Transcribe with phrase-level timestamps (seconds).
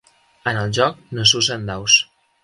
[0.51, 1.99] En el joc no s'usen daus.